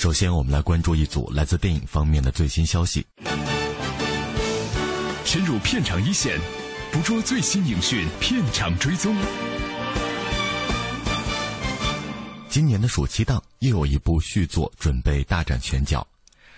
[0.00, 3.06] 首先，我们来关注一组来自电影方面的最新消息。
[5.26, 6.40] 深入片场一线，
[6.90, 9.14] 捕捉最新影讯，片场追踪。
[12.48, 16.06] 今年的暑期档又有一部续作准备大展拳脚。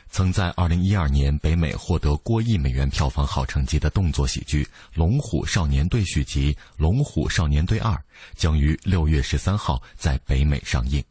[0.09, 4.63] 曾在2012年北美获得过亿美元票房好成绩的动作喜剧
[4.95, 7.93] 《龙虎少年队》续集《龙虎少年队二》
[8.37, 11.03] 将于6月13号在北美上映。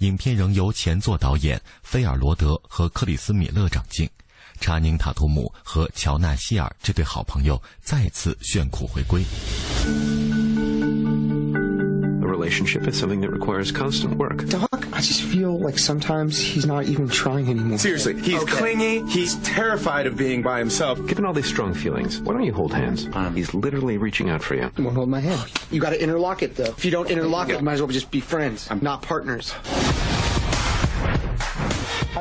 [0.00, 4.08] 影片仍由前作导演菲尔罗德和克里斯米勒掌镜，
[4.58, 9.22] 查宁塔图姆和乔纳希尔这对好朋友再次炫酷回归。
[12.39, 14.47] A relationship is something that requires constant work.
[14.47, 17.77] Doc, I just feel like sometimes he's not even trying anymore.
[17.77, 19.03] Seriously, he's clingy.
[19.09, 21.05] He's terrified of being by himself.
[21.07, 23.07] Given all these strong feelings, why don't you hold hands?
[23.35, 24.71] He's literally reaching out for you.
[24.77, 25.51] You won't hold my hand.
[25.71, 26.73] You got to interlock it, though.
[26.77, 28.67] If you don't interlock it, you might as well just be friends.
[28.71, 29.53] I'm not partners.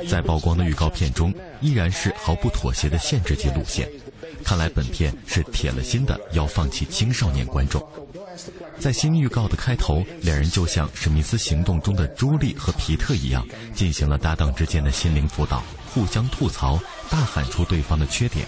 [0.09, 3.89] 在曝光的预告片中，依然是毫不妥协的限制级路线。
[4.44, 7.82] 看来本片是铁了心的要放弃青少年观众。
[8.80, 15.62] 在新预告的开头，两人就像《史密斯行动》中的朱莉和皮特一样，进行了搭档之间的心灵辅导，
[15.94, 16.80] 互相吐槽，
[17.10, 18.48] 大喊出对方的缺点，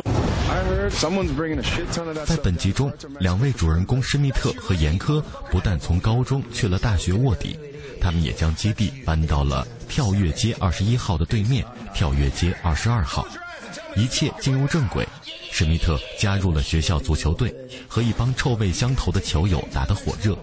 [2.25, 7.57] 在本集中，两位主人公施密特和严科不但从高中去了大学卧底，
[8.01, 13.25] 他们也将基地搬到了跳跃街二十一号的对面，跳跃街二十二号。
[13.95, 15.07] 一切进入正轨，
[15.51, 17.53] 施密特加入了学校足球队，
[17.87, 20.37] 和一帮臭味相投的球友打得火热。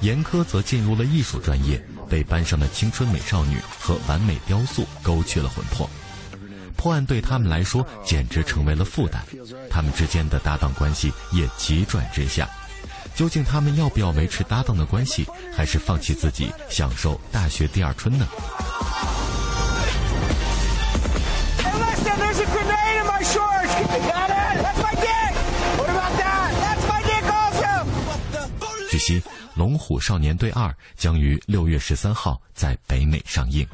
[0.00, 5.90] 严科则进入了艺术专业，被班上的青春美少女和完美雕塑勾去了魂魄。
[6.80, 9.22] 破案对他们来说简直成为了负担
[9.68, 12.48] 他们之间的搭档关系也急转直下。
[13.14, 18.26] 究竟他们要不要维持搭档的关系还是放弃自己享受大学第二春呢？
[28.88, 29.22] 据悉
[29.54, 33.66] 龙虎少年队二将于六月十三号在北美上映。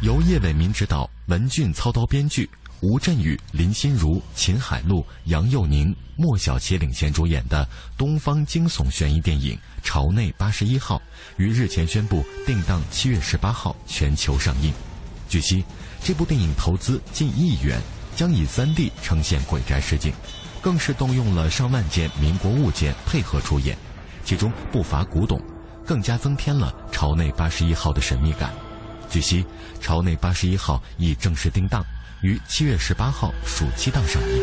[0.00, 2.48] 由叶伟民执导，文俊操刀编剧，
[2.82, 10.98] 吴镇宇、林心如、秦海璐、杨佑宁、莫小琪领衔主演的东方惊悚悬疑电影《朝内八十一号》
[11.36, 14.72] 于日前宣布定档七月十八号全球上映。
[15.28, 15.64] 据悉，
[16.00, 17.80] 这部电影投资近亿元，
[18.14, 20.12] 将以 3D 呈现鬼宅实景，
[20.62, 23.76] 更是动用了上万件民国物件配合出演，
[24.24, 25.42] 其中不乏古董，
[25.84, 28.54] 更加增添了朝内八十一号的神秘感。
[29.10, 29.44] 据悉，
[29.80, 31.82] 朝内八十一号已正式定档，
[32.22, 34.42] 于七月十八号暑期档上映。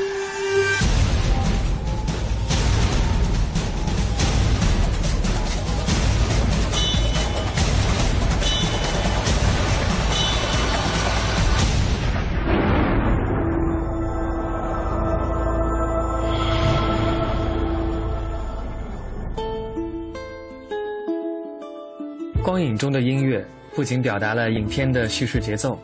[22.44, 25.78] 光影中的音乐不仅表达了影片的叙事节奏，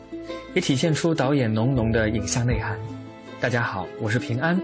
[0.54, 2.78] 也体现出导演浓浓的影像内涵。
[3.38, 4.58] 大家好，我是平安，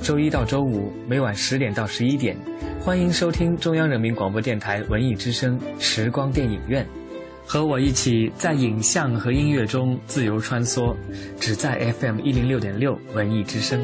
[0.00, 2.34] 周一到周五每晚十点到十一点，
[2.80, 6.86] 欢迎收听中央人民广播电台文艺之声时光电影院，
[7.44, 10.96] 和我一起在影像和音乐中自由穿梭，
[11.38, 13.78] 只在 FM 一零六点六文艺之声。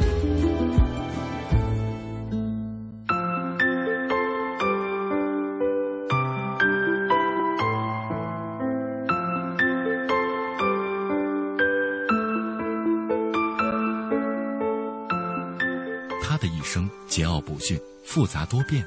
[17.17, 18.85] 桀骜不驯、复杂多变，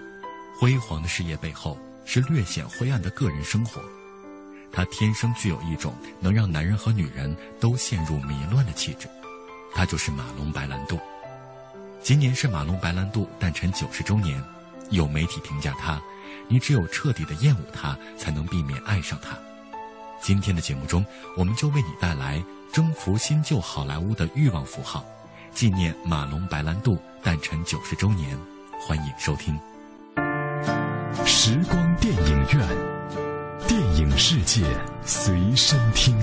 [0.55, 3.81] 辉煌的事业背后是略显灰暗的个人生活。
[4.71, 9.09] 他天生具有一种能让男人和女人都陷入迷乱的气质，
[9.73, 10.99] 他就是马龙·白兰度。
[12.03, 14.39] 今年是马龙白兰度诞辰九十周年，
[14.91, 15.99] 有媒体评价他
[16.47, 19.35] ：“你只有彻底的厌恶他，才能避免爱上他。”
[20.21, 21.03] 今天的节目中，
[21.35, 22.39] 我们就为你带来
[22.71, 25.03] 征服新旧好莱坞的欲望符号，
[25.53, 28.37] 纪念马龙白兰度诞辰九十周年。
[28.81, 29.59] 欢迎收听
[31.25, 32.67] 时光电影院，
[33.67, 34.63] 电影世界
[35.05, 36.15] 随身听。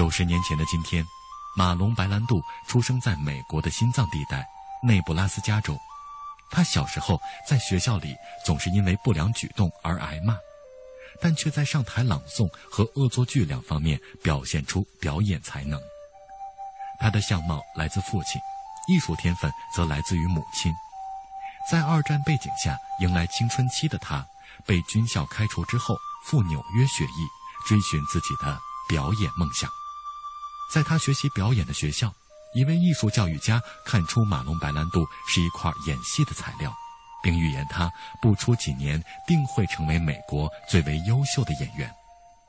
[0.00, 1.06] 九十年前的今天，
[1.54, 4.48] 马龙白兰度出生在美国的心脏地带
[4.82, 5.76] 内布拉斯加州。
[6.50, 10.38] 他小时候在学校里总是因为不良举动而挨骂，
[11.20, 15.78] 但却在上台朗诵和恶作剧两方面表现出表演才能。
[16.98, 18.40] 他的相貌来自父亲，
[18.88, 20.72] 艺术天分则来自于母亲。
[21.70, 24.26] 在二战背景下迎来青春期的他，
[24.64, 25.94] 被军校开除之后
[26.24, 27.28] 赴纽约学艺，
[27.68, 28.58] 追寻自己的
[28.88, 29.70] 表演梦想。
[30.72, 32.14] 在他学习表演的学校，
[32.54, 36.72] 一位艺术教育家看出马龙白兰度是一块演戏的材料，
[37.24, 37.90] 并预言他
[38.22, 41.92] 不出几年定会成为美国最为优秀的演员。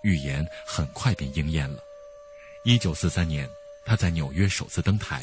[0.04, 1.80] 预言很快便应验了。
[2.64, 3.50] 一九四三年，
[3.86, 5.22] 他在纽约首次登台；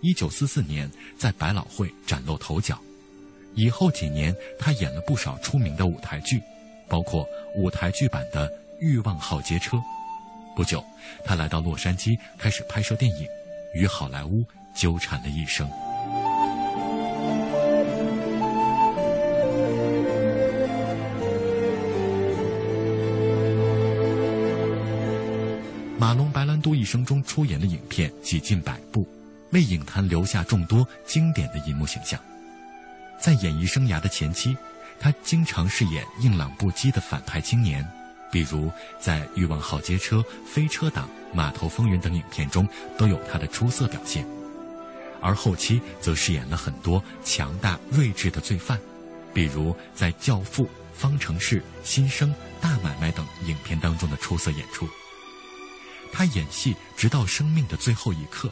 [0.00, 0.88] 一九四四年，
[1.18, 2.78] 在百老汇崭露头角。
[3.56, 6.40] 以后几年，他演了不少出名的舞台剧，
[6.88, 8.48] 包括舞台剧版的
[8.78, 9.76] 《欲望号街车》。
[10.60, 10.84] 不久，
[11.24, 13.26] 他来到洛杉矶，开始拍摄电影，
[13.72, 15.66] 与好莱坞纠缠了一生。
[25.98, 29.08] 马龙白兰度一生中出演的影片几近百部，
[29.52, 32.20] 为影坛留下众多经典的银幕形象。
[33.18, 34.54] 在演艺生涯的前期，
[35.00, 37.82] 他经常饰演硬朗不羁的反派青年。
[38.30, 40.16] 比如在《欲望号街车》
[40.46, 44.26] 《飞车党》《码头风云》等影片中都有他的出色表现，
[45.20, 48.78] 而后期则饰演了很多强大睿智的罪犯，
[49.34, 52.30] 比如在《教父》《方程式》《新生》
[52.60, 54.88] 《大买卖》等影片当中的出色演出。
[56.12, 58.50] 他演戏直到生命的最后一刻，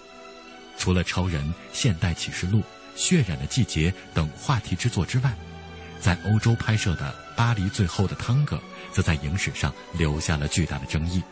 [0.77, 2.59] 除了《超人》《现代启示录》
[2.95, 5.35] 《血染的季节》等话题之作之外，
[6.01, 8.57] 在欧洲拍摄的《巴黎最后的汤哥》。
[8.91, 11.23] 则在影史上留下了巨大的争议。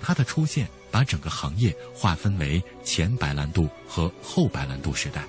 [0.00, 5.22] 他的出现把整个行业划分为前白兰度和后白兰度时代，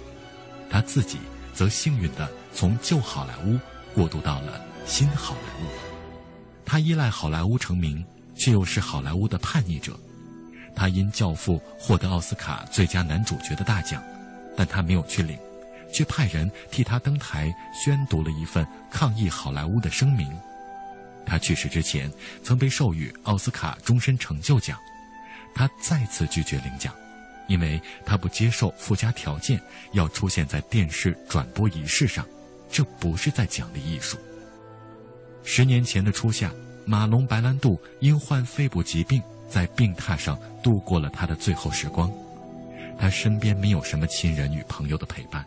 [0.71, 1.19] 他自己
[1.53, 3.59] 则幸运地从旧好莱坞
[3.93, 5.69] 过渡到了新好莱坞。
[6.65, 8.03] 他依赖好莱坞成名，
[8.35, 9.95] 却又是好莱坞的叛逆者。
[10.75, 14.01] 他因《教父》获得奥斯卡最佳男主角的大奖，
[14.57, 15.37] 但他没有去领，
[15.95, 20.29] 却派人替他登台宣读了一份抗议好莱坞的声明。
[21.25, 22.11] 他去世之前，
[22.43, 24.77] 曾被授予奥斯卡终身成就奖，
[25.55, 26.93] 他再次拒绝领奖，
[27.47, 29.57] 因为他不接受附加条件
[29.93, 32.27] 要出现在电视转播仪式上，
[32.69, 34.17] 这不是在奖励艺术。
[35.45, 36.51] 十年前的初夏，
[36.85, 42.11] 马龙白兰度因患肺部疾病，在病榻上度过了他的最后时光，
[42.99, 45.43] 他身边没有什么亲人与朋友的陪伴，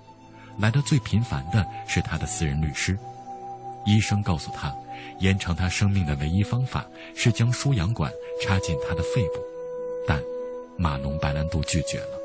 [0.59, 2.99] 来的最频繁的是他的私人律师，
[3.87, 4.75] 医生告诉他。
[5.21, 6.85] 延长他生命的唯一方法
[7.15, 8.13] 是将输氧管
[8.43, 9.41] 插进他的肺部，
[10.07, 10.21] 但
[10.77, 12.19] 马龙白兰度拒绝了。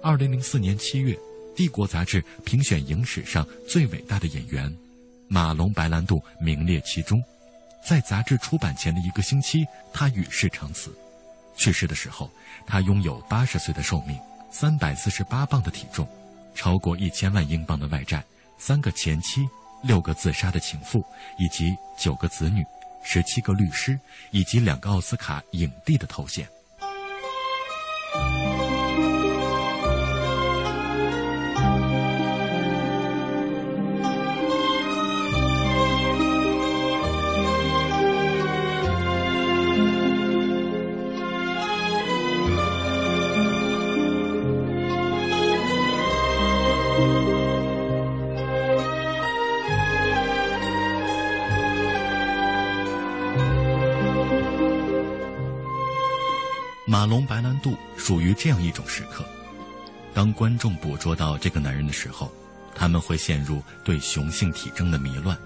[0.00, 1.14] 二零零四年七月，
[1.56, 4.72] 《帝国》杂志评选影史上最伟大的演员，
[5.28, 7.22] 马龙白兰度名列其中。
[7.84, 10.92] 在杂志出版前的一个星期，他与世长辞。
[11.56, 12.30] 去世的时候，
[12.66, 14.18] 他拥有八十岁的寿命，
[14.50, 16.08] 三百四十八磅的体重，
[16.58, 18.20] 超过一千万英镑的外债，
[18.58, 19.48] 三个前妻。
[19.80, 21.04] 六个自杀的情妇，
[21.38, 22.66] 以及九个子女，
[23.04, 23.96] 十七个律师，
[24.32, 26.48] 以及两个奥斯卡影帝的头衔。
[57.60, 59.24] 度属于这样一种时刻：
[60.14, 62.32] 当观众捕捉到这个男人的时候，
[62.74, 65.36] 他们会陷入对雄性体征的迷乱；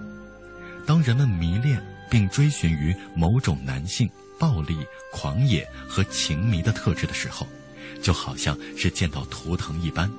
[0.87, 4.79] 当人们迷恋并追寻于某种男性暴力、
[5.13, 7.47] 狂野和情迷的特质的时候，
[8.03, 10.11] 就好像是见到图腾一般。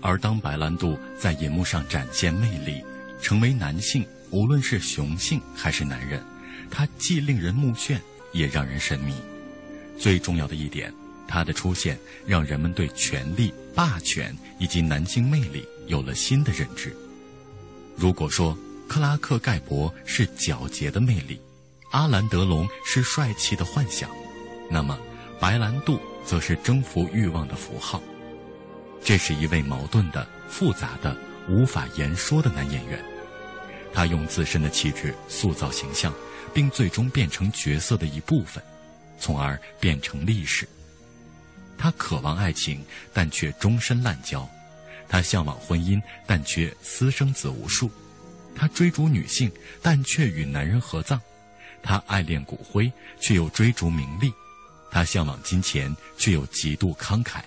[0.00, 2.84] 而当白兰度在银幕上展现魅力，
[3.22, 6.22] 成为男性，无论是雄性还是男人，
[6.70, 7.98] 他既令人目眩，
[8.32, 9.14] 也让人神迷。
[9.98, 10.92] 最重要的一点，
[11.26, 16.94] 他的出现让人们对权力、霸权以及男性魅力有了新的认知。
[17.96, 18.56] 如果说
[18.88, 21.40] 克拉克·盖博是皎洁的魅力，
[21.90, 24.10] 阿兰·德龙是帅气的幻想，
[24.70, 24.98] 那么
[25.40, 28.02] 白兰度则是征服欲望的符号。
[29.02, 31.16] 这是一位矛盾的、复杂的、
[31.48, 33.02] 无法言说的男演员。
[33.92, 36.12] 他用自身的气质塑造形象，
[36.52, 38.62] 并最终变成角色的一部分，
[39.18, 40.68] 从而变成历史。
[41.76, 44.48] 他渴望爱情，但却终身滥交；
[45.08, 47.88] 他向往婚姻，但却私生子无数；
[48.54, 49.50] 他追逐女性，
[49.82, 51.18] 但却与男人合葬；
[51.82, 52.90] 他爱恋骨灰，
[53.20, 54.30] 却又追逐名利；
[54.90, 57.40] 他向往金钱，却又极度慷慨。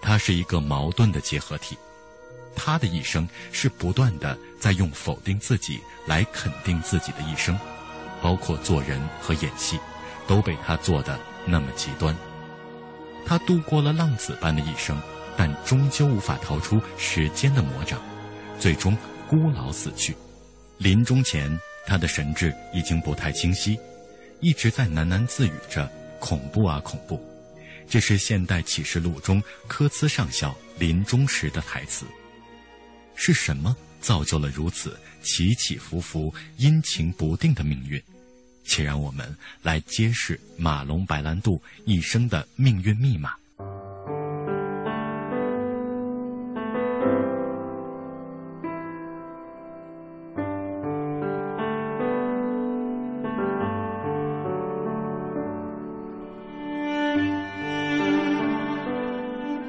[0.00, 1.76] 他是一个矛盾的结合体，
[2.54, 7.58] 他的一生是不断的在用否定自己来肯定自己的一生，
[8.22, 9.80] 包括做人和演戏，
[10.28, 12.16] 都被他做的那么极端。
[13.26, 14.96] 他度过了浪子般的一生，
[15.36, 18.00] 但终究无法逃出时间的魔掌，
[18.58, 18.96] 最终
[19.28, 20.16] 孤老死去。
[20.78, 23.78] 临终前，他的神智已经不太清晰，
[24.40, 25.90] 一直在喃喃自语着
[26.20, 27.20] ：“恐怖啊，恐怖。”
[27.88, 32.06] 这是现代启示录中科兹上校临终时的台词。
[33.14, 38.00] 是什么造就了如此起起伏伏、阴晴不定的命运？
[38.66, 43.30] 且让我们来揭示马龙·白兰度一生的命运密码。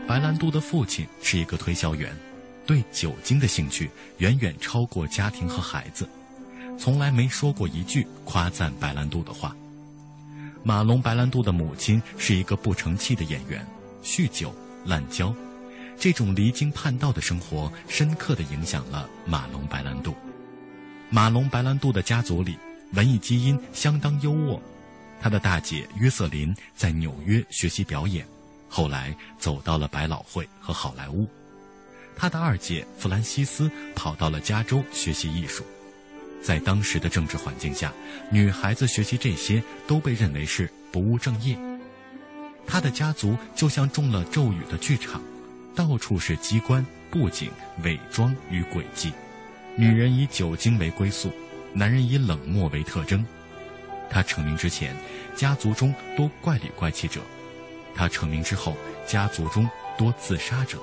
[0.08, 2.12] 白兰度的父亲是一个推销员，
[2.66, 6.08] 对酒精的兴趣远远超过家庭和孩子，
[6.78, 9.56] 从来没说过一句夸赞白兰度的话。
[10.64, 13.66] 马龙·白兰度的母亲是一个不成器的演员，
[14.04, 14.54] 酗酒、
[14.86, 15.34] 滥交，
[15.98, 20.14] 这种离经叛道的生活深刻地影响了马龙·白兰度。
[21.10, 22.58] 马龙·白兰度的家族里
[22.94, 24.60] 文艺基因相当优渥，
[25.22, 28.28] 他的大姐约瑟琳在纽约学习表演。
[28.68, 31.26] 后来走到了百老汇和好莱坞，
[32.18, 35.64] 他的二姐弗兰西斯跑到了加州学习艺术。
[36.48, 37.92] 在当时的政治环境下，
[38.32, 41.60] 女孩子学习这些都被认为是不务正业。
[42.66, 45.22] 他的家族就像中了咒语的剧场，
[45.76, 47.52] 到处是机关、布景、
[47.84, 49.12] 伪装与诡计。
[49.76, 51.34] 女人以酒精为归宿，
[51.74, 53.26] 男人以冷漠为特征。
[54.10, 54.96] 他成名之前，
[55.36, 57.20] 家族中多怪里怪气者。
[57.94, 60.80] 他成名之后，家族中多自杀者，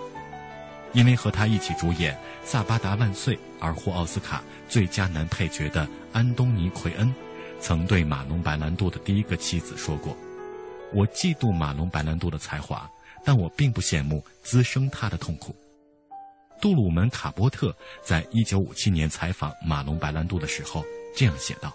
[0.92, 2.12] 因为和他一起主演
[2.44, 7.14] 《萨巴达万岁》而获奥斯卡最佳男配角的安东尼·奎恩，
[7.60, 10.16] 曾对马龙·白兰度的第一个妻子说过
[10.92, 12.90] ：“我嫉妒马龙·白兰度的才华，
[13.24, 15.54] 但我并不羡慕滋生他的痛苦。”
[16.60, 21.74] 杜鲁门·卡波特在一九五七年采访马龙·白兰度的时候这样写道：“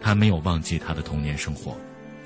[0.00, 1.76] 他没有忘记他的童年生活。”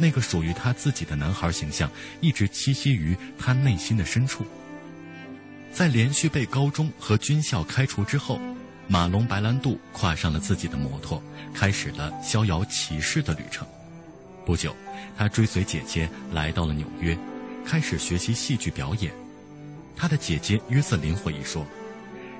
[0.00, 4.44] 那个属于他自己的男孩形象一直栖息于他内心的深处。
[5.72, 8.40] 在连续被高中和军校开除之后，
[8.90, 13.68] 马龙·白兰度跨上了自己的摩托，开始了逍遥骑士的旅程。
[14.46, 14.74] 不久，
[15.14, 17.16] 他追随姐姐来到了纽约，
[17.66, 19.12] 开始学习戏剧表演。
[19.94, 21.66] 他的姐姐约瑟琳回忆说：“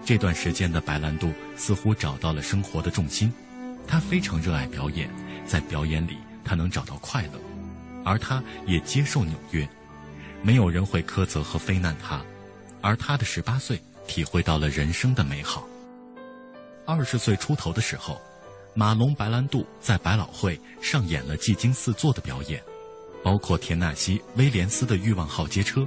[0.06, 3.30] 这段时间的白兰度似乎找到了生活的重心，
[3.86, 5.10] 他非常热爱表演，
[5.46, 7.38] 在表演里他能找到快乐。”
[8.06, 9.68] 而他也接受纽约，
[10.40, 12.22] 没有人会苛责和非难他，
[12.80, 15.67] 而他的十八岁体会到了人生的美好。
[16.90, 18.18] 二十岁出头的时候，
[18.72, 22.62] 马龙·白兰度在百老汇上演了技惊四座的表演，
[23.22, 25.82] 包括田纳西·威廉斯的《欲望号街车》。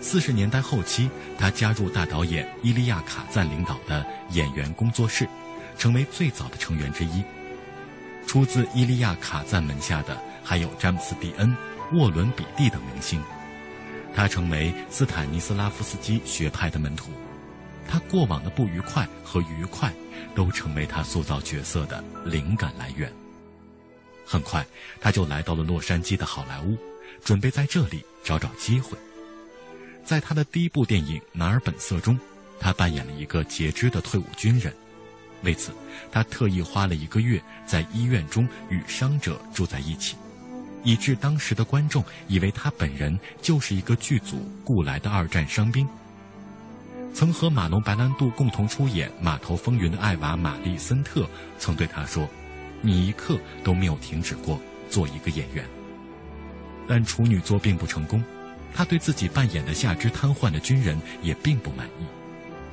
[0.00, 5.28] 四十年代后期，他加入大导演伊利亚·卡赞领导的演员工作室，
[5.78, 7.22] 成为最早的成员之一。
[8.26, 10.20] 出自伊利亚·卡赞门下的。
[10.42, 11.56] 还有詹姆斯·蒂恩、
[11.92, 13.22] 沃伦·比蒂等明星，
[14.12, 17.12] 他成为斯坦尼斯拉夫斯基学派的门徒。
[17.88, 19.92] 他过往的不愉快和愉快，
[20.34, 23.12] 都成为他塑造角色的灵感来源。
[24.24, 24.66] 很快，
[25.00, 26.76] 他就来到了洛杉矶的好莱坞，
[27.22, 28.96] 准备在这里找找机会。
[30.04, 32.18] 在他的第一部电影《拿尔本色》中，
[32.58, 34.72] 他扮演了一个截肢的退伍军人。
[35.42, 35.72] 为此，
[36.10, 40.16] 他特意花了一个月在医院中与伤者住在一起。
[40.84, 45.88] 以致当时的观众以为他本人就是一个剧组雇来的二战伤兵。
[47.14, 51.28] 曾和马龙·白兰度共同出演《码头风云》的艾娃·玛丽森特
[51.58, 52.28] 曾对他说
[52.80, 55.64] ：“你一刻都没有停止过做一个演员。”
[56.88, 58.24] 但处女作并不成功，
[58.74, 62.04] 他对自己扮演的下肢瘫痪的军人也并不满意。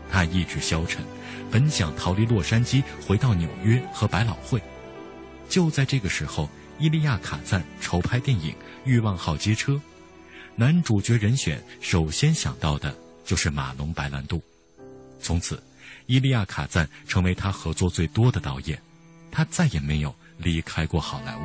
[0.10, 1.04] 他意志消沉，
[1.52, 4.62] 本想逃离洛杉矶，回到纽约和百老汇。
[5.48, 8.52] 就在这个时候，伊利亚·卡赞筹拍电影
[8.86, 9.74] 《欲望号街车》，
[10.56, 12.96] 男主角人选首先想到的
[13.30, 14.42] 就是马龙·白兰度。
[15.22, 15.62] 从此，
[16.08, 18.82] 伊利亚·卡赞成为他合作最多的导演，
[19.30, 21.40] 他再也没有离开过好莱坞。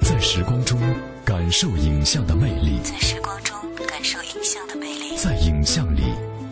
[0.00, 0.80] 在时光中
[1.24, 6.02] 感受影像的魅力，在时光中感受影像的魅力，在影像里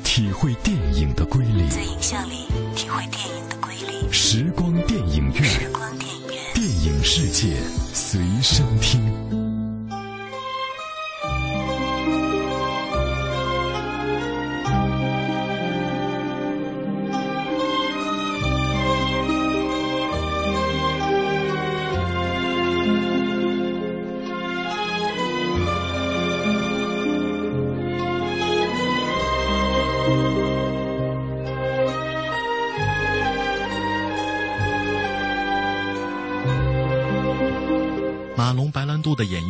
[0.02, 4.12] 体会电影的瑰丽，在影像里体会电影的瑰丽。
[4.12, 5.72] 时光电影院，
[7.14, 7.59] 世界
[7.92, 9.41] 随身听。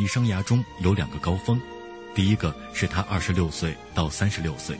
[0.02, 1.60] 艺生涯中有两个高峰，
[2.12, 4.76] 第一个是他二十六岁到三十六岁，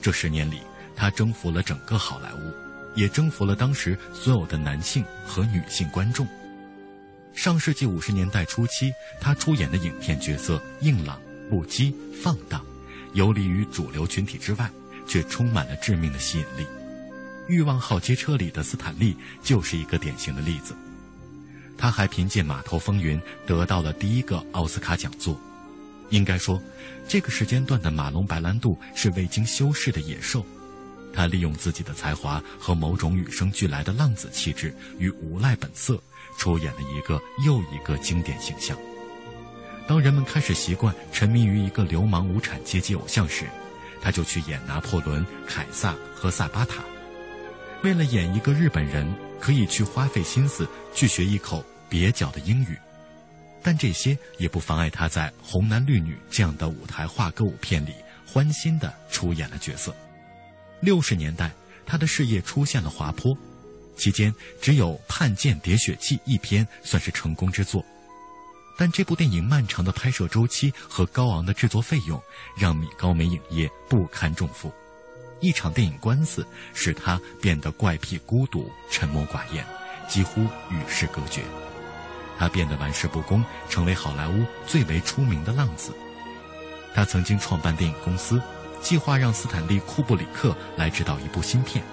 [0.00, 0.60] 这十年里，
[0.94, 2.54] 他征服了整个好莱坞，
[2.94, 6.24] 也征服了当时所有的男性和女性观众。
[7.34, 12.64] 上世纪五十年代初期，他出演的影片角色硬朗、不羁、放荡，
[13.14, 14.70] 游离于主流群体之外，
[15.08, 16.62] 却充满了致命的吸引力。
[17.48, 20.72] 《欲望号街车》里的斯坦利就是一个典型的例子。
[21.78, 25.38] 他还凭借《码头风云》得到了第一个奥斯卡奖座。
[26.10, 26.62] 应该说，
[27.08, 30.44] 这个时间段的马龙·白兰度是未经修饰的野兽。
[31.12, 35.98] 他利用自己的才华和某种与生俱来的浪子气质与无赖本色，
[36.36, 38.76] 出演了一个又一个经典形象。
[39.88, 43.46] 当人们开始习惯沉迷于一个流氓无产阶级偶像时，
[44.02, 46.84] 他就去演拿破仑、凯撒和萨巴塔。
[47.82, 49.10] 为了演一个日本人，
[49.40, 52.78] 可以去花费心思去学一口蹩脚的英语，
[53.62, 57.94] 但这些也不妨碍他在《红男绿女》这样的舞台化歌舞片里
[58.26, 59.94] 欢欣地出演了角色。
[60.80, 61.50] 六十年代，
[61.86, 63.36] 他的事业出现了滑坡，
[63.96, 67.84] 期间只有《叛剑喋血记》一篇算是成功之作，
[68.76, 72.20] 但这部电影漫长的拍摄周期和高昂的制作费用，
[72.58, 74.72] 让米高梅影业不堪重负。
[75.40, 79.64] 一场电影官司使他变得怪癖、孤独、沉默寡言，
[80.08, 81.42] 几乎与世隔绝。
[82.38, 85.92] 他变得玩世不恭，成为好莱坞最为出名的浪子。
[86.94, 88.40] 他曾经创办电影公司，
[88.80, 91.84] 计划让斯坦利·库布里克来指导一部新片，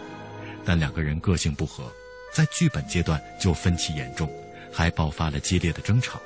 [0.66, 1.92] 但两个人个性不合，
[2.34, 4.30] 在剧本阶段就分歧严重，
[4.72, 6.22] 还爆发了激烈的争吵。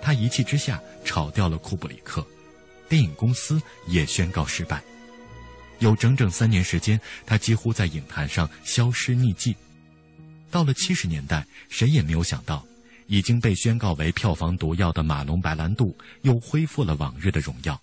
[0.00, 2.26] 他一气之下炒掉了库布里克，
[2.88, 4.82] 电影公司也宣告失败。
[5.78, 9.54] 有整整三年时间，他几乎在影坛上消失匿迹。
[10.50, 12.64] 到了七十年代，谁也没有想到，
[13.06, 17.78] 已经被宣告为票房毒药的马龙·白兰度又恢复了往日的荣耀。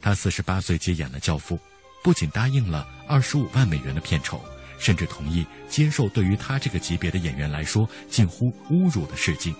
[0.00, 1.56] 他四十八岁接演了《教父》，
[2.02, 4.44] 不仅答应了二十五万美元的片酬，
[4.78, 9.54] 甚至同意接受对于他这个级别的演员来说近乎侮辱的试镜。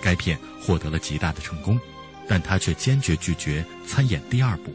[0.00, 1.78] 该片获得了极大的成功，
[2.28, 4.72] 但他却坚决拒绝参演第二部。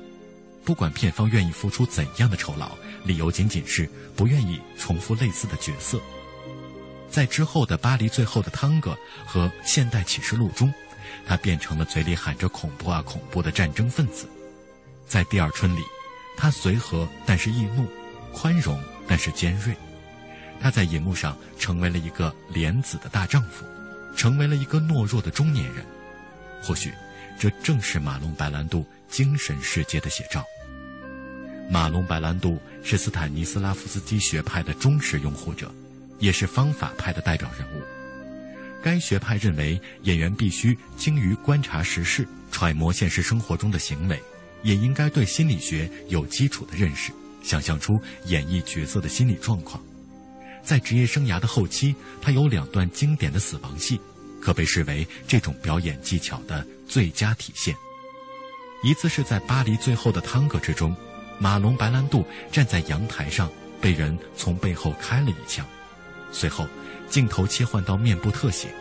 [0.63, 2.71] 不管片方愿意付出怎样的酬劳，
[3.04, 5.99] 理由仅仅是不愿意重复类似的角色。
[7.10, 8.91] 在之后的《巴黎最后的汤哥》
[9.26, 10.73] 和《现代启示录》中，
[11.28, 14.28] 他变成了嘴里喊着“恐怖啊恐怖”的战争分子。
[15.06, 15.82] 在《第二春》里，
[16.38, 17.88] 他随和但是易怒，
[18.34, 19.76] 宽容但是尖锐。
[20.60, 23.65] 他在银幕上成为了一个莲子的大丈夫，
[24.15, 25.86] 成为了一个懦弱的中年人。
[26.63, 26.93] 或许，
[27.38, 30.43] 这正是马龙·白兰度精神世界的写照。
[31.73, 35.73] 马龙·白兰度是斯坦尼斯拉夫斯基学派的忠实拥护者，
[36.19, 37.81] 也是方法派的代表人物。
[38.83, 44.21] 该学派认为，演员必须精于观察时事，揣摩现实生活中的行为，
[44.62, 49.83] 也应该对心理学有基础的认识，想象出演绎角色的心理状况。
[50.62, 53.99] 在职业生涯的后期，他有两段经典的死亡戏，
[54.39, 57.75] 可被视为这种表演技巧的最佳体现。
[58.83, 60.95] 一次是在巴黎最后的汤哥之中。
[61.43, 63.51] 马龙白兰度站在阳台上，
[63.82, 65.65] 被人从背后开了一枪。
[66.32, 66.65] 随后，
[67.10, 68.73] 镜头切换到面部特写，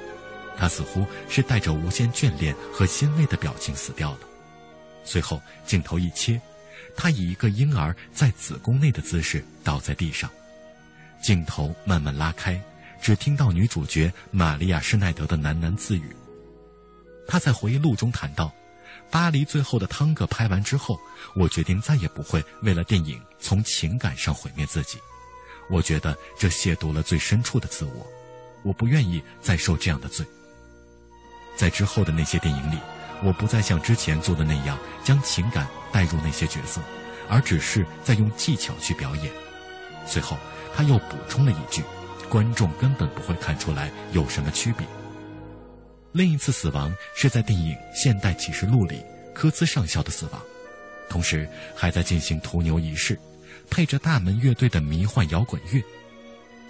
[0.56, 4.20] 他似乎是带着无限眷恋和欣慰的表情死掉了。
[5.02, 6.40] 随后，镜头一切，
[6.96, 10.30] 他以一个婴儿在子宫内的姿势倒在地上。
[11.20, 12.62] 镜头慢慢拉开，
[13.00, 16.14] 只听到女主角玛利亚施耐德的喃喃自语。
[17.26, 18.52] 她在回忆录中谈到。
[19.12, 20.98] 巴黎最后的汤哥拍完之后，
[21.34, 24.98] 我决定再也不会为了电影从情感上毁灭自己。
[25.68, 28.06] 我觉得这亵渎了最深处的自我，
[28.62, 30.24] 我不愿意再受这样的罪。
[31.54, 32.78] 在之后的那些电影里，
[33.22, 36.80] 我不再像之前做的那样将情感带入那些角色，
[37.28, 39.30] 而只是在用技巧去表演。
[40.06, 40.38] 随后
[40.74, 41.84] 他又补充了一句
[42.30, 44.86] ：“观众根本不会看出来有什么区别。”
[46.12, 49.02] 另一次死亡是在电影《现代启示录》里，
[49.34, 50.42] 科兹上校的死亡，
[51.08, 53.18] 同时还在进行屠牛仪式，
[53.70, 55.82] 配着大门乐队的迷幻摇滚乐。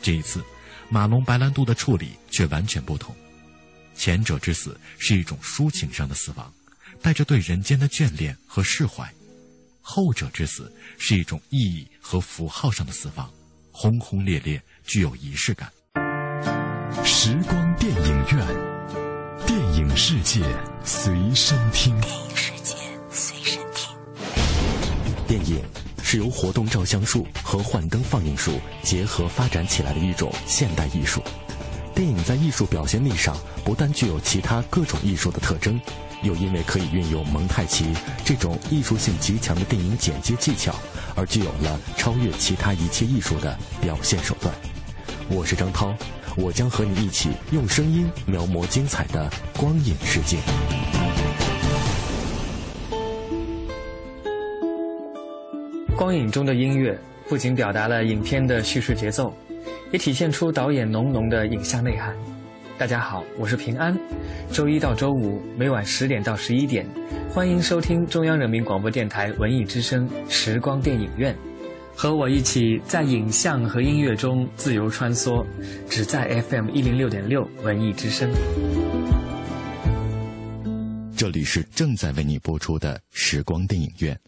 [0.01, 0.45] 这一次，
[0.89, 3.13] 马龙白兰度的处理却完全不同，
[3.97, 6.53] 前者之死是一种抒情上的死亡，
[7.01, 9.05] 带着对人间的眷恋和释怀；
[9.81, 13.29] 后者之死是一种意义和符号上的死亡，
[13.73, 15.69] 轰轰烈烈，具有仪式感。
[17.05, 18.82] 时光电影院。
[19.47, 20.41] 电影世界
[20.85, 21.99] 随身听。
[22.01, 22.75] 电影世界
[23.11, 23.97] 随身听。
[25.27, 25.63] 电影
[26.03, 31.23] 是由活动照相术和幻灯放映术结合发展起来的一种现代艺术。
[31.95, 35.81] 电影在艺术表现力上不但具有其他各种艺术的特征，
[36.23, 40.75] 又因为可以运用蒙太奇这种艺术性极强的电影剪接技巧，
[41.15, 44.55] 而具有了超越其他一切艺术的表现手段。
[45.29, 45.95] 我是张涛。
[46.37, 50.39] 我将和你一起用声音描摹精彩的光影世界。
[55.97, 59.33] 光影中的音乐不仅表达了影片的叙事节奏，
[59.91, 62.17] 也体现出导演浓浓的影像内涵。
[62.79, 63.97] 大家好，我是平安。
[64.51, 66.87] 周一到周五每晚十点到十一点，
[67.31, 71.37] 欢迎收听中央人民广播电台文艺之声时光电影院。
[71.95, 75.45] 和我一起在影像和音乐中自由穿梭
[75.89, 78.31] 只在 fm 一零六点六文艺之声。
[81.17, 84.19] 这里是正在为你播出的时光电影院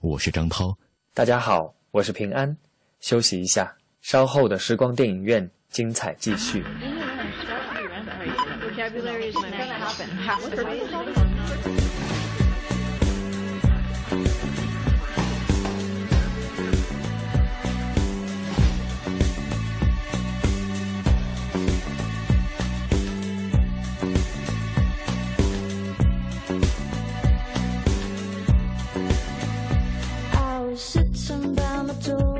[0.00, 0.76] 我是张涛。
[1.14, 2.54] 大家好我是平安。
[3.00, 6.62] 休息一下稍后的时光电影院精彩继续。
[30.76, 32.31] sits and down the door.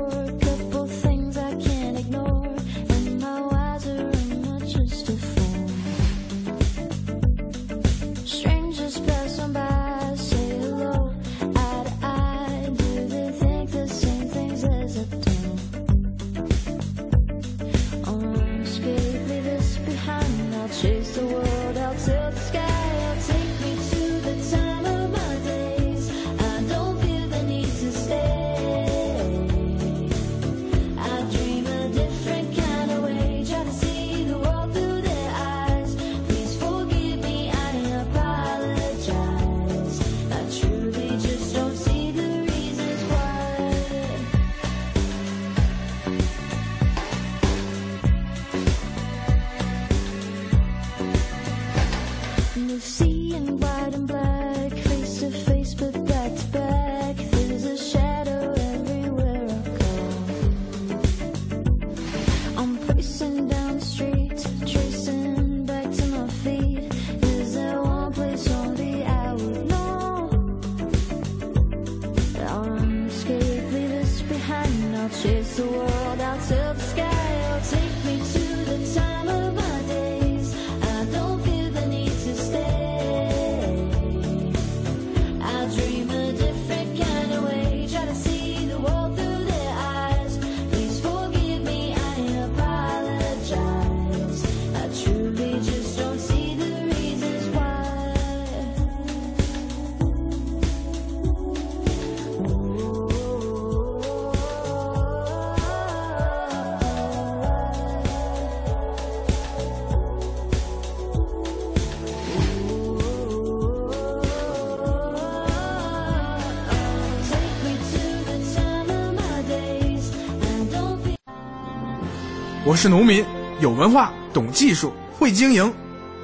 [122.83, 123.23] 是农民，
[123.61, 125.73] 有文化，懂技术，会经营。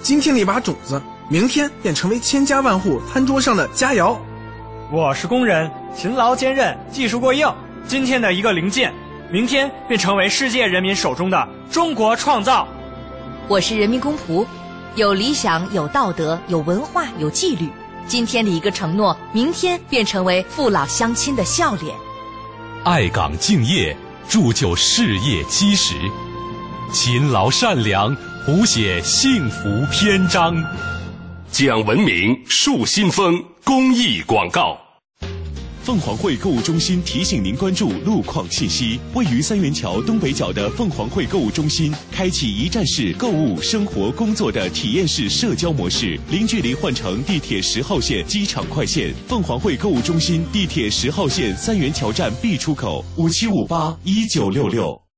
[0.02, 4.18] 今天的一把种子，明天便成为千家万户餐桌上的佳肴。
[4.92, 7.50] 我是工人，勤劳坚韧，技术过硬。
[7.88, 8.94] 今天的一个零件，
[9.32, 12.68] 明天便成为世界人民手中的中国创造。
[13.48, 14.46] 我是人民公仆，
[14.96, 17.70] 有理想，有道德，有文化，有纪律。
[18.06, 21.96] 今天的一个承诺，明天便成为父老乡亲的笑脸。
[22.84, 23.96] 爱岗敬业，
[24.28, 25.96] 铸就事业基石；
[26.92, 30.56] 勤劳善良，谱写幸福篇章。
[31.52, 34.76] 讲文明树新风公益广告。
[35.84, 39.00] 凤凰汇购物中心提醒您关注路况信息。
[39.14, 49.14] 位于三元桥东北角的凤凰汇购物中心，开启一站式购物、生活、工作的体验式社交模式，零距离换乘地铁十号线机场快线。
[49.28, 55.09] 凤凰汇购物中心地铁十号线三元桥站 B 出口，五七五八一九六六。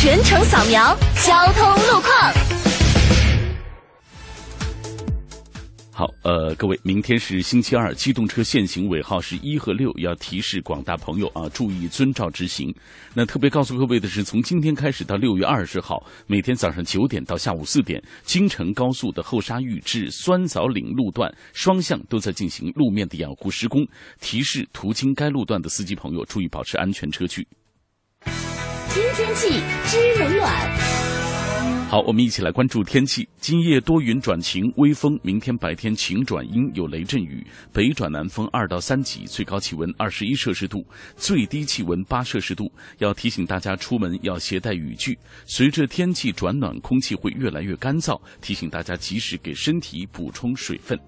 [0.00, 2.32] 全程扫描交通路况。
[5.90, 12.72] 好，呃，各位，明天是星期二，机动车限行尾号是一和六，要提示广大朋友啊，注意遵照执行。
[13.12, 23.84] 那特别告诉各位的是，从今天开始到六月二十号，每天早上九点到下午四点，京承高速的后沙峪至酸枣岭路段双向都在进行路面的养护施工，
[24.20, 27.44] 提示途经该路段的司机朋友注意保持安全车距。
[28.88, 29.48] 新天气
[29.86, 30.78] 知冷暖。
[31.88, 33.26] 好，我们一起来关注天气。
[33.38, 35.18] 今夜多云转晴，微风。
[35.22, 42.70] 明天白天晴转阴，有雷阵雨，北转南风二到三级，最高气温二十一摄氏度，最低气温八摄氏度。
[42.98, 45.18] 要提醒大家出门要携带雨具。
[45.46, 50.98] 随着天气转暖，空气会越来越干燥，提醒大家及时给身体补充水分。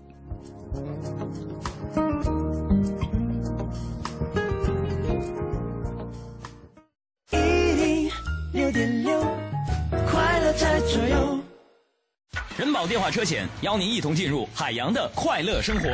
[10.91, 11.41] 快乐在左右。
[12.57, 15.89] 人保电话车险邀您一同进入海洋的快乐生活。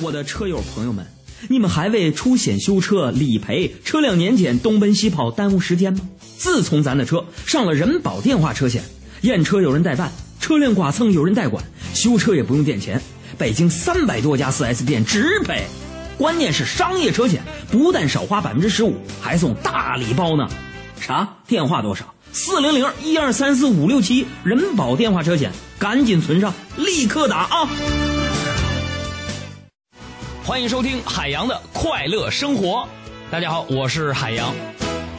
[0.00, 1.06] 我的车友朋友们，
[1.48, 6.00] 你们还为出险修车、理赔、车辆年检东奔西跑耽误时间吗？
[6.38, 8.82] 自从咱的车上了人保电话车险，
[9.22, 11.62] 验车有人代办，车辆剐蹭有人代管，
[11.94, 13.00] 修车也不用垫钱，
[13.38, 15.64] 北京三百多家 4S 店直赔。
[16.18, 20.48] 关键是商业车险不但少花百分之十五，还送大礼包呢。
[21.00, 21.28] 啥？
[21.46, 22.11] 电话多少？
[22.34, 27.68] 四零零一二三四五六七，人保电话车险，赶紧存上，立刻打啊！
[30.42, 32.88] 欢迎收听海洋的快乐生活。
[33.30, 34.54] 大家好，我是海洋。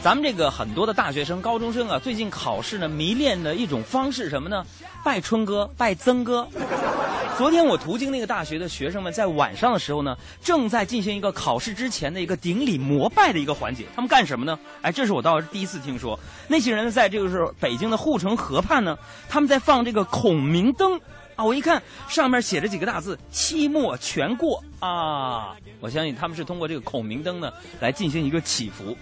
[0.04, 4.62] 咱们这个很多的大学生、高中生啊，最近考试呢，迷恋的一种方式什么呢？
[5.02, 6.46] 拜春哥，拜曾哥。
[7.38, 13.86] 昨天我途经那个大学的学生们，在晚上的时候呢，正在进行一个考试之前的一个顶礼膜拜的一个环节。
[13.96, 14.58] 他们干什么呢？
[14.82, 16.20] 哎，这是我倒是第一次听说。
[16.48, 21.00] 那些人在这个时候，北京的护城河畔呢，他们在放这个孔明灯
[21.34, 21.42] 啊。
[21.42, 28.94] 我一看上面写着几个大字“期末全过”啊，我相信他们是通过这个孔明灯呢来进行一个祈福。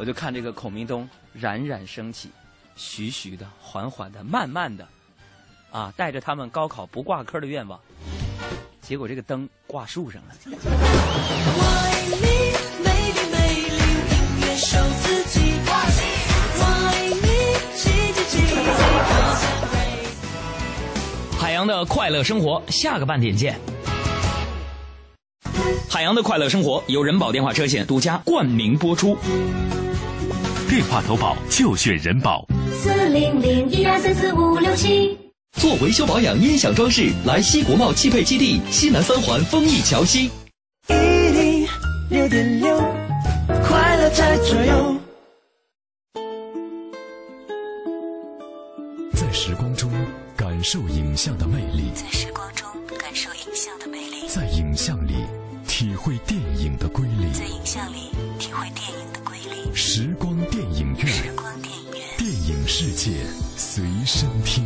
[0.00, 2.30] 我就看这个孔明灯冉冉升起，
[2.74, 4.88] 徐徐的、缓缓的、慢慢的，
[5.70, 7.78] 啊，带着他们高考不挂科的愿望。
[8.80, 10.34] 结果这个灯挂树上了。
[10.46, 10.50] 我
[11.84, 12.16] 爱你，
[12.82, 13.76] 美丽美丽，
[14.10, 16.00] 音乐手自己挂起。
[16.56, 17.28] 我爱你，
[17.76, 18.54] 奇迹奇迹
[21.38, 23.60] 海洋的快乐生活，下个半点见。
[25.90, 29.18] 海洋的快乐生活由人保电话车险独家冠名播出。
[30.70, 32.46] 电话投保就选人保。
[32.80, 35.18] 四零零一二三四五六七。
[35.58, 40.30] 做维修保养、音响装饰，来西国贸汽配基地西南三环丰益桥西。
[40.86, 41.66] 一零
[42.08, 42.78] 六点六，
[43.66, 44.96] 快乐在左右。
[49.14, 49.90] 在时光中
[50.36, 55.14] 感受影像的魅力，在时光中感受影像的魅力，在影像里
[55.66, 58.99] 体会电影的瑰丽，在影像里体会电影。
[59.92, 63.26] 时光电影院，时光电影院，电影世界
[63.56, 64.64] 随身听。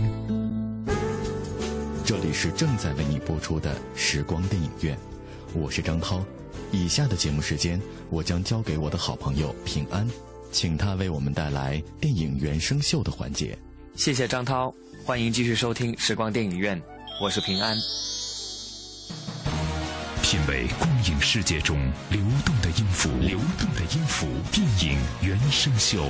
[2.04, 4.98] 这里是正在为你播出的时光电影院，
[5.54, 6.22] 我是张涛。
[6.70, 10.06] 以下的节目时间，我将交给我的好朋友平安，
[10.52, 13.58] 请他为我们带来电影原声秀的环节。
[13.96, 14.74] 谢谢张涛，
[15.06, 16.78] 欢迎继续收听时光电影院，
[17.22, 17.74] 我是平安。
[20.22, 21.78] 品味光影世界中
[22.10, 26.02] 流动的音符，流动的音符，电影原声秀。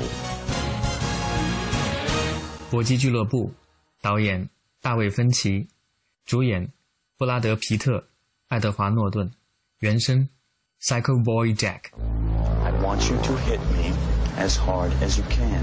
[2.70, 3.52] 搏击俱乐部，
[4.00, 4.48] 导演
[4.80, 5.66] 大卫芬奇，
[6.24, 6.72] 主演
[7.18, 8.06] 布拉德皮特、
[8.46, 9.32] 爱德华诺顿，
[9.80, 10.28] 原声
[10.80, 11.90] Psycho Boy Jack。
[12.62, 13.92] I want you to hit me
[14.38, 15.60] as hard as you can.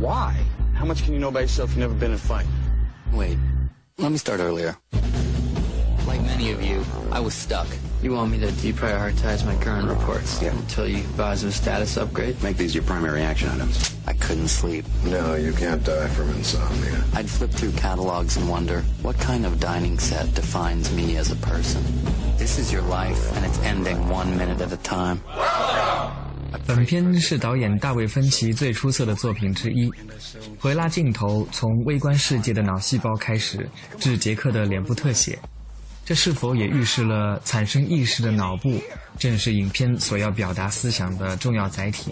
[0.00, 0.34] Why?
[0.76, 1.76] How much can you know about yourself?
[1.76, 2.46] You've never been in a fight.
[3.12, 3.38] Wait,
[3.98, 4.74] let me start earlier.
[6.07, 7.67] Like many of you, I was stuck.
[8.01, 10.51] You want me to deprioritize my current reports yeah.
[10.51, 12.35] until you advise of a status upgrade?
[12.43, 13.95] Make these your primary action items.
[14.05, 14.83] I couldn't sleep.
[15.05, 17.01] No, you can't die from insomnia.
[17.13, 21.37] I'd flip through catalogs and wonder, what kind of dining set defines me as a
[21.37, 21.81] person?
[22.37, 25.21] This is your life, and it's ending one minute at a time.
[26.67, 29.89] 本片是导演大卫·芬奇最出色的作品之一。
[30.59, 35.39] 回拉镜头从微观世界的脑细胞开始，至杰克的脸部特写，
[36.08, 38.80] 这是否也预示了产生意识的脑部
[39.18, 42.10] 正是影片所要表达思想的重要载体？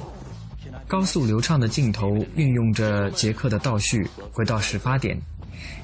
[0.87, 5.19] 高速流畅的镜头运用着杰克的倒叙，回到始发点。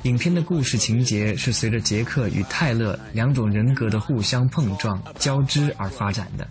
[0.03, 6.47] 影片的故事情节是随着杰克与泰勒两种人格的互相碰撞、交织而发展的，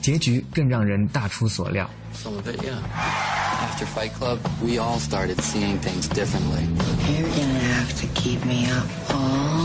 [0.00, 1.88] 结局更让人大出所料。
[2.24, 6.66] After Fight Club, we all started seeing things differently.
[7.06, 9.59] You're gonna have to keep me up all night.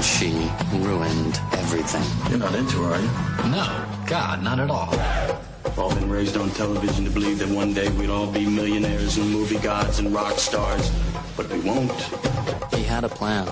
[0.00, 0.30] And she
[0.72, 2.02] ruined everything.
[2.30, 3.50] You're not into her, are you?
[3.50, 3.66] No,
[4.06, 4.90] God, not at all.
[5.64, 9.18] We've all been raised on television to believe that one day we'd all be millionaires
[9.18, 10.90] and movie gods and rock stars,
[11.36, 11.92] but we won't.
[12.74, 13.46] He had a plan.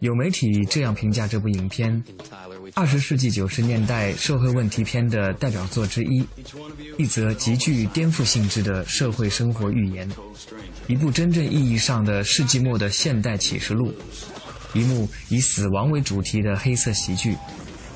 [0.00, 2.02] 有媒体这样评价这部影片：
[2.75, 6.27] 二十世纪九十年代社会问题片的代表作之一，
[6.97, 10.11] 一则极具颠覆性质的社会生活寓言，
[10.87, 13.93] 一部真正意义上的世纪末的现代启示录，
[14.73, 17.37] 一幕以死亡为主题的黑色喜剧。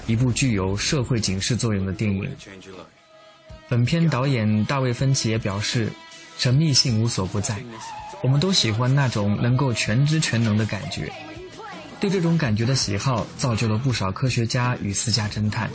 [0.08, 2.28] 一部具有社会警示作用的电影。
[3.68, 5.92] 本片导演大卫·芬奇也表示，
[6.38, 7.58] 神秘性无所不在。
[8.24, 11.12] 我们都喜欢那种能够全知全能的感觉。
[12.00, 15.70] 对这种感觉的喜好，造就了不少科学家与私家侦探。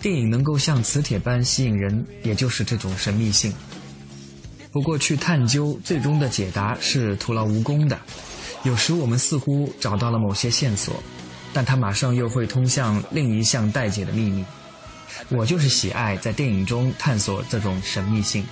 [0.00, 3.52] 电影能够像磁铁般吸引人，也就是这种神秘性。
[4.70, 7.98] 不过，去探究最终的解答是徒劳无功的。
[8.62, 11.02] 有时我们似乎找到了某些线索。
[11.50, 14.44] 但它马上又会通向另一项待解的秘密。
[15.30, 18.44] 我就是喜爱在电影中探索这种神秘性。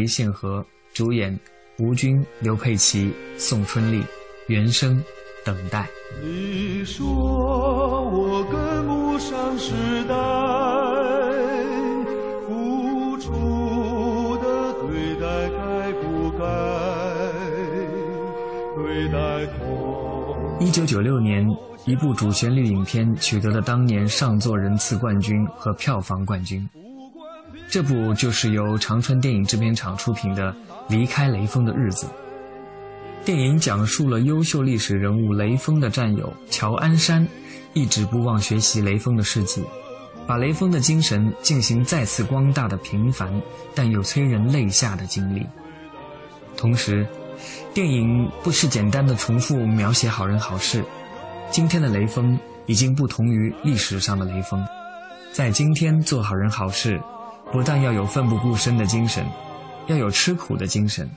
[0.00, 1.38] 雷宪和，主演
[1.78, 4.02] 吴军、刘佩琦、宋春丽，
[4.46, 5.04] 原声
[5.44, 5.86] 等待。
[6.24, 9.74] 你说我跟不上时
[10.08, 10.14] 代，
[12.46, 16.46] 付出的对待该不该
[18.76, 20.56] 对待痛？
[20.60, 21.46] 一九九六年，
[21.84, 26.66] 一部主旋律影片取得了当年上座人次冠军和票房冠军。
[27.70, 30.52] 这部就是由长春电影制片厂出品的
[30.88, 32.06] 《离开雷锋的日子》。
[33.24, 37.24] 电影讲述了优秀历史人物雷锋的战友乔安山，
[37.72, 39.62] 一直不忘学习雷锋的事迹，
[40.26, 43.32] 把雷锋的精神进行再次光大的平凡
[43.72, 45.46] 但又催人泪下的经历。
[46.56, 47.06] 同时，
[47.72, 50.84] 电影不是简单的重复描写好人好事，
[51.52, 54.60] 今天的雷锋已经不同于历史上的雷锋，
[55.30, 57.00] 在今天做好人好事。
[57.52, 59.26] 不但要有奋不顾身的精神，
[59.88, 61.08] 要有吃苦的精神，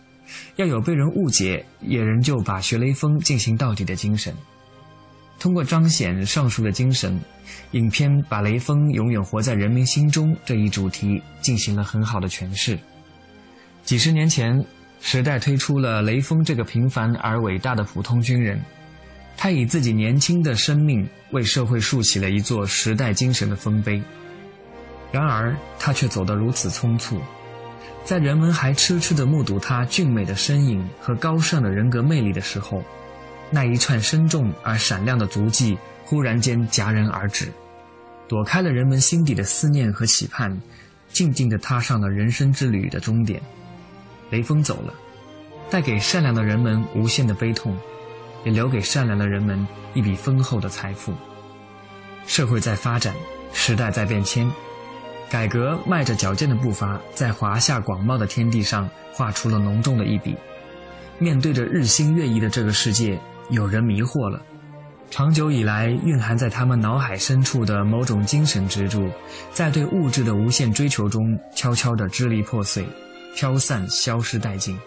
[0.55, 4.33] 要有被人误解也仍旧把学雷锋进行到底的精神。
[5.39, 7.19] 通过彰显上述的精神，
[7.71, 12.79] 影片把雷锋永远活在人民心中这一主题进行了很好的诠释。
[13.83, 14.63] 几十年前，
[15.01, 18.59] 时代推出了雷锋这个平凡而伟大的普通军人，
[19.35, 24.01] 他以自己年轻的生命为社会竖起了一座时代精神的丰碑。
[25.13, 27.21] 然而，他却走得如此匆促，
[28.03, 32.83] 在人们还痴痴地目睹他俊美的身影和高尚的人格魅力的时候，
[33.51, 37.53] 那一串深重而闪亮的足迹忽然间戛然而止，
[38.27, 40.59] 躲开了人们心底的思念和期盼，
[41.09, 43.39] 静静地踏上了人生之旅的终点。
[44.31, 44.91] 雷锋走了，
[45.69, 47.77] 带给善良的人们无限的悲痛，
[48.45, 51.13] 也留给善良的人们一笔丰厚的财富。
[52.25, 53.13] 社会在发展，
[53.53, 54.51] 时代在变迁。
[55.33, 60.37] 改革迈着矫健的步伐，在华夏广袤的天地上画出了浓重的一笔。
[61.17, 63.19] 面对着日新月异的这个世界，
[63.49, 64.39] 有人迷惑了。
[65.09, 69.09] 长久以来蕴含在他们脑海深处的某种精神支柱，
[69.51, 71.23] 在对物质的无限追求中，
[71.55, 72.85] 悄悄地支离破碎、
[73.35, 74.79] 飘散、消失殆尽。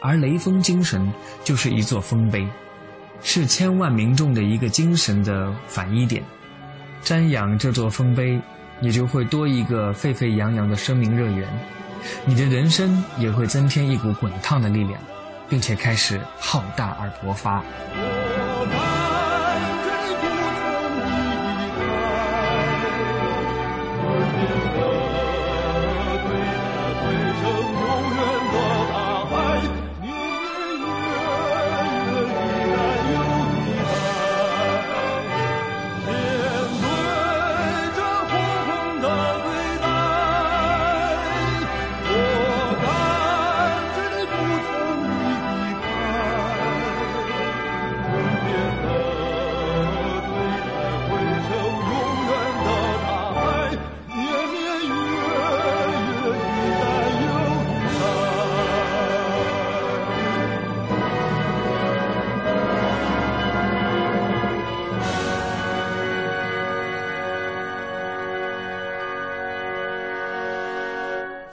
[0.00, 1.06] 而雷锋精神
[1.44, 2.48] 就是一座丰碑，
[3.20, 6.24] 是千万民众的一个精神的反依点。
[7.04, 8.40] 瞻仰这座丰碑。
[8.80, 11.46] 你就会多一个沸沸扬扬的生命热源，
[12.24, 14.98] 你的人生也会增添一股滚烫的力量，
[15.48, 17.62] 并且开始浩大而勃发。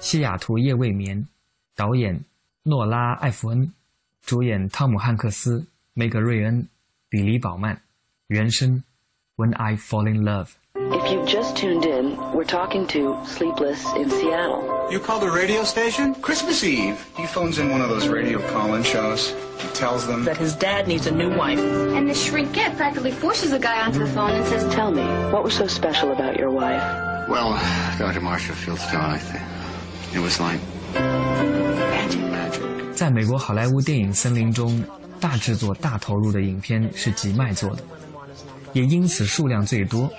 [0.06, 1.26] 西雅图夜未眠，
[1.76, 2.24] 导演
[2.64, 3.72] 诺拉·艾弗恩，
[4.24, 6.68] 主演汤姆·汉克斯、梅格·瑞恩、
[7.08, 7.78] 比利·宝曼，
[8.26, 8.82] 原声：
[9.36, 14.62] When I Fall in Love。If you've just tuned in, we're talking to Sleepless in Seattle.
[14.90, 16.14] You called the radio station?
[16.20, 16.98] Christmas Eve.
[17.16, 19.32] He phones in one of those radio call-in shows.
[19.58, 21.58] He tells them that his dad needs a new wife.
[21.58, 25.42] And the shrinkette practically forces a guy onto the phone and says, Tell me, what
[25.44, 26.82] was so special about your wife?
[27.28, 27.58] Well,
[27.98, 28.20] Dr.
[28.20, 29.42] Marshall Fieldstone, I think.
[30.13, 30.59] It was like
[32.93, 34.83] 在美国好莱坞电影森林中，
[35.19, 37.83] 大制作、大投入的影片是吉麦做的，
[38.73, 40.11] 也因此数量最多。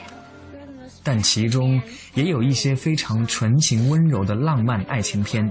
[1.03, 1.81] 但其中
[2.15, 5.51] 也有一些非常纯情温柔的浪漫爱情片，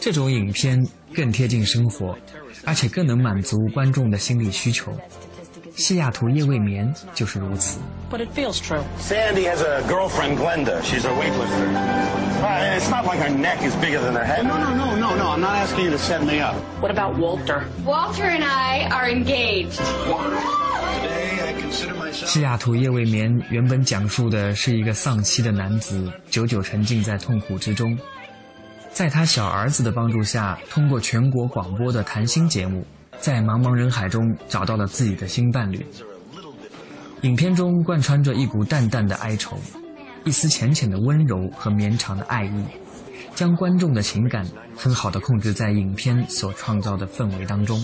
[0.00, 0.84] 这种影片
[1.14, 2.18] 更贴近生活，
[2.64, 4.92] 而且更能满足观众的心理需求。
[5.76, 7.78] 西雅图夜未眠就是如此。
[8.10, 8.82] But it feels true.
[9.00, 10.82] Sandy has a girlfriend, Glenda.
[10.82, 12.12] She's a weightlifter.
[12.42, 14.44] Uh, it's not like her neck is bigger than her head.
[14.44, 15.30] No, no, no, no, no.
[15.30, 16.54] I'm not asking you to set me up.
[16.80, 17.64] What about Walter?
[17.86, 19.78] Walter and I are engaged.
[19.78, 22.26] Today I consider myself.
[22.26, 27.96] 西雅图夜未眠原本讲述的是一个丧妻的男子，久久沉浸在痛苦之中，
[28.92, 32.84] 在他小儿子的帮助下，通过全国广播的谈心节目。
[33.22, 35.86] 在茫茫人海中找到了自己的新伴侣。
[37.20, 39.56] 影片中贯穿着一股淡淡的哀愁，
[40.24, 42.64] 一丝浅浅的温柔和绵长的爱意，
[43.32, 44.44] 将观众的情感
[44.76, 47.80] 很好的控制在影片所创造的氛围当中。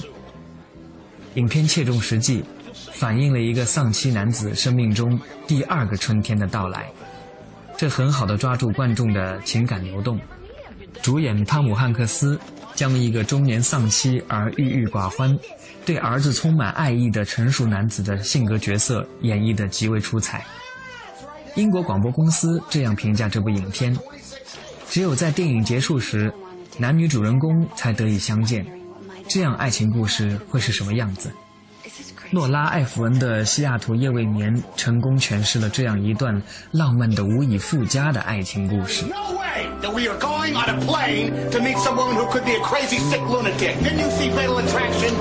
[1.35, 2.43] 影片切中实际，
[2.91, 6.91] 反映了一个丧妻男子生命中第二个春天的到来，
[7.77, 10.19] 这很好的抓住观众的情感流动。
[11.03, 12.39] 主演汤姆汉克斯
[12.75, 15.39] 将一个中年丧妻而郁郁寡欢。
[15.85, 20.45] 对儿子充满爱意的成熟男子的性格角色演绎的极为出彩。
[21.55, 23.97] 英国广播公司这样评价这部影片：
[24.91, 26.31] 只有在电影结束时，
[26.77, 28.67] 男女主人公才得以相见，
[29.27, 31.33] 这样爱情故事会是什么样子？
[32.31, 39.07] 诺拉·艾弗恩的《西雅图夜未眠》成功诠释了这样一段浪漫的无以复加的爱情故事。
[39.81, 43.21] That we are going on a plane to meet someone who could be a crazy, sick
[43.23, 43.79] lunatic.
[43.79, 45.15] Didn't you see Fatal Attraction?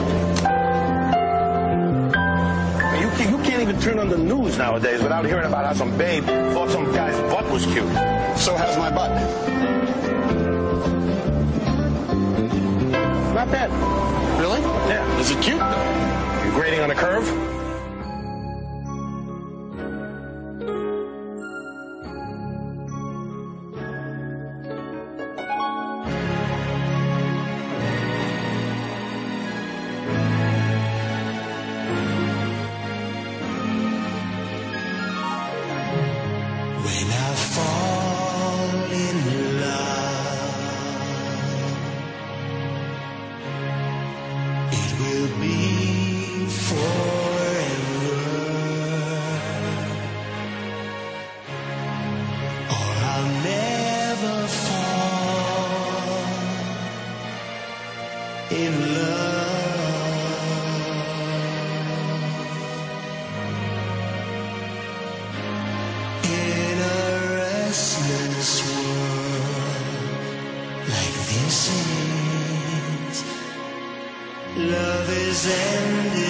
[2.97, 5.95] You can't, you can't even turn on the news nowadays without hearing about how some
[5.97, 7.87] babe thought some guy's butt was cute.
[8.37, 9.11] So how's my butt?
[13.35, 13.69] Not bad.
[14.39, 14.61] Really?
[14.61, 15.19] Yeah.
[15.19, 15.61] Is it cute?
[15.61, 17.56] You grading on a curve?
[74.57, 76.26] Love is ended.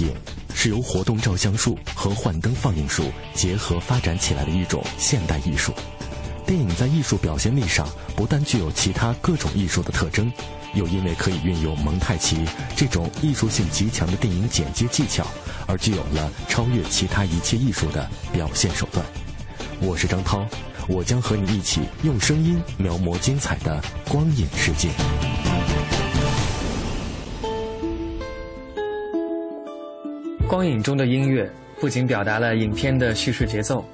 [0.00, 0.14] 影
[0.54, 5.72] 是由活动照相术和幻灯放映术结合发展起来的一种现代艺术。
[6.46, 10.32] 电影在艺术表现力上不但具有其他各种艺术的特征，
[10.74, 12.44] 又因为可以运用蒙太奇
[12.74, 15.24] 这种艺术性极强的电影剪接技巧，
[15.66, 19.04] 而具有了超越其他一切艺术的表现手段。
[19.80, 20.44] 我是张涛，
[20.88, 24.88] 我将和你一起用声音描摹精彩的光影世界。
[30.50, 31.48] 光影中的音乐
[31.78, 33.84] 不仅表达了影片的叙事节奏，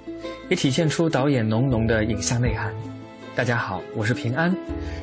[0.48, 2.74] 也体现出导演浓浓的影像内涵。
[3.34, 4.57] 大家好，我是平安。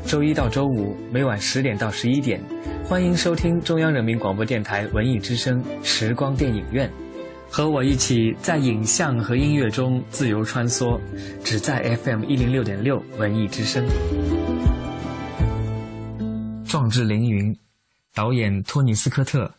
[0.03, 2.41] 周一到周五每晚十点到十一点，
[2.83, 6.91] 欢迎收听中央人民广播电台文艺之声时光电影院。
[7.51, 10.99] 和我一起在影像和音乐中自由穿梭，
[11.43, 13.85] 只在 FM 一零六点六文艺之声。
[16.65, 17.55] 壮志凌云，
[18.11, 19.53] 导演托尼斯科特，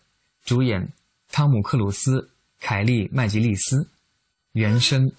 [0.45, 0.89] 主演
[1.34, 3.88] 汤姆克鲁斯、凯利麦吉利斯，
[4.54, 5.12] 原声《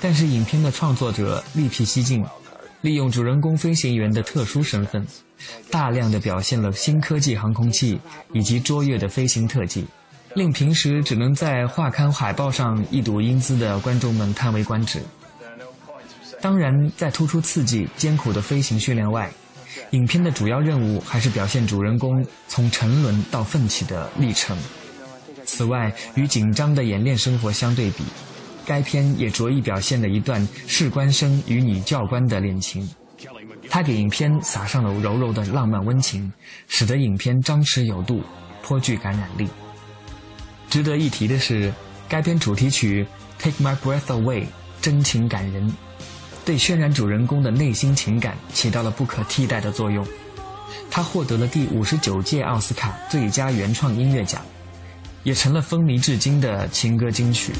[0.00, 2.24] 但是影片的创作者另辟蹊径，
[2.82, 5.06] 利用主人公飞行员的特殊身份，
[5.70, 7.98] 大量的表现了新科技航空器
[8.32, 9.86] 以及卓越的飞行特技，
[10.34, 15.00] 令平时只能在画刊海报上一睹英姿的观众们叹为观止。
[16.40, 19.30] 当然，在突出刺激、艰苦的飞行训练外，
[19.90, 24.58] 影片的主要任务还是表现主人公从沉沦到奋起的历程。
[25.44, 28.02] 此外，与紧张的演练生活相对比。
[28.64, 32.88] 该片也着意表现了一段士官生与女教官的恋情，
[33.68, 36.32] 他给影片撒上了柔柔的浪漫温情，
[36.68, 38.22] 使得影片张弛有度，
[38.62, 39.48] 颇具感染力。
[40.70, 41.72] 值得一提的是，
[42.08, 43.06] 该片主题曲
[43.42, 44.42] 《Take My Breath Away》
[44.80, 45.70] 真情感人，
[46.44, 50.06] 对渲染主人公的内心情感起到了不可替代的作用。
[50.90, 54.40] 他获得了第五十九届奥斯卡最佳原创音乐奖，
[55.22, 57.52] 也成了风靡至今的情歌金曲。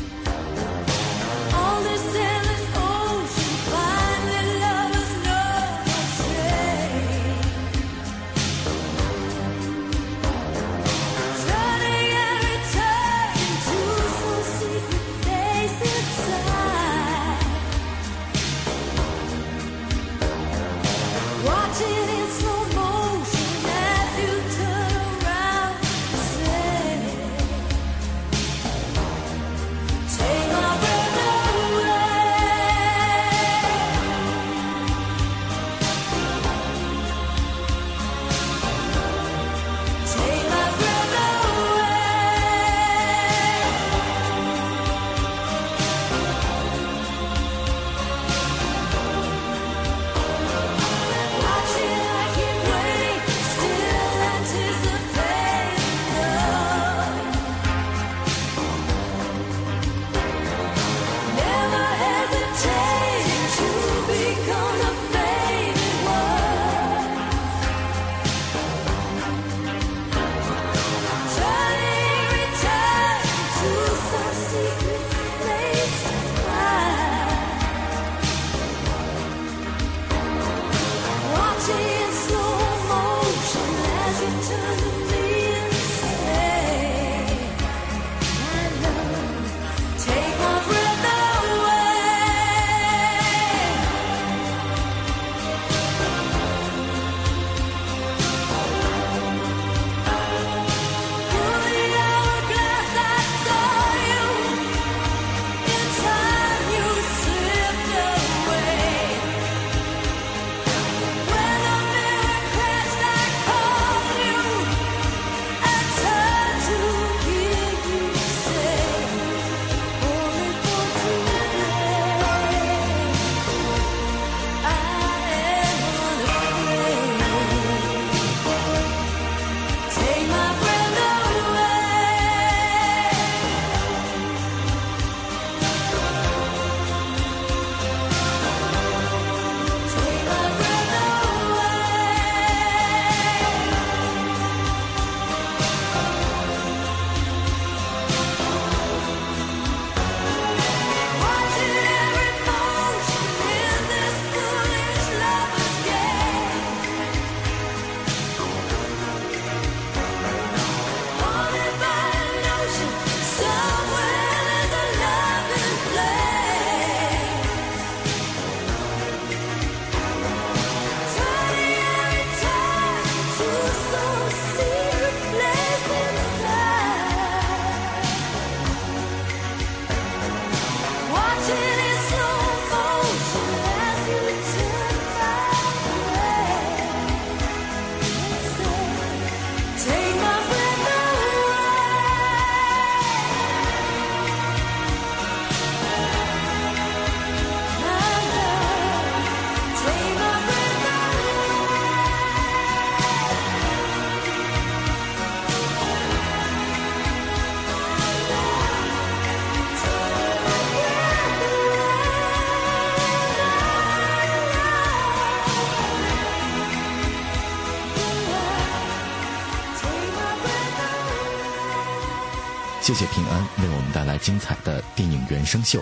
[222.83, 225.81] 谢谢平安为我们带来精彩的电影原声秀。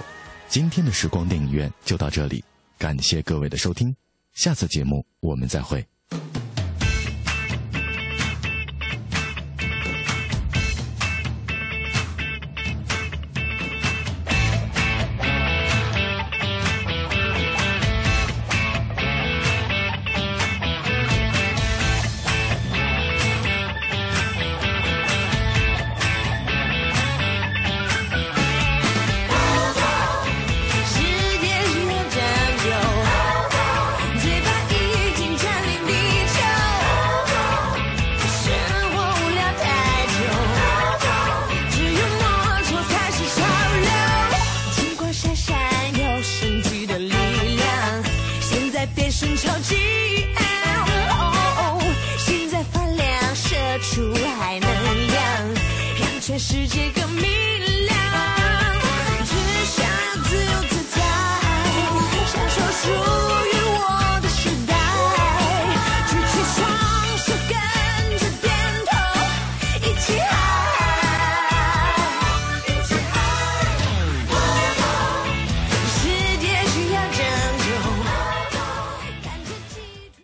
[0.49, 2.45] 今天的时光电影院就到这里，
[2.77, 3.97] 感谢各位的收听，
[4.35, 5.83] 下次节目我们再会。